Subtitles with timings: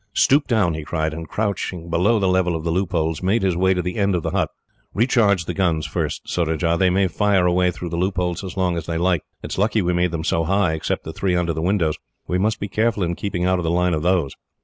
[0.15, 3.75] "Stoop down," he cried, and, crouching below the level of the loopholes, made his way
[3.75, 4.49] to the end of the hut.
[4.95, 6.75] "Recharge the guns first, Surajah.
[6.79, 9.21] They may fire away through the loopholes as long as they like.
[9.43, 11.99] It is lucky we made them so high, except the three under the windows.
[12.27, 14.33] We must be careful in keeping out of the line of those.